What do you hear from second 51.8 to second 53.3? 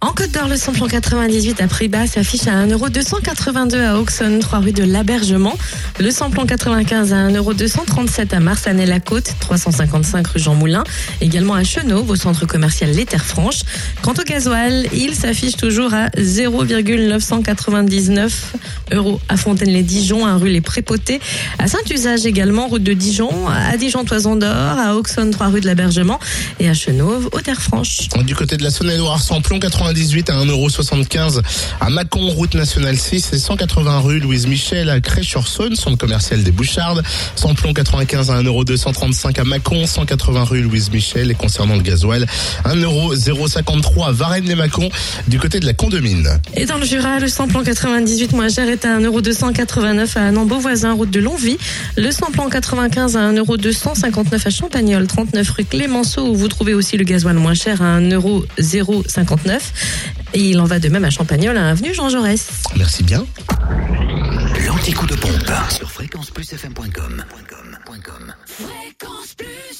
Le samplon 95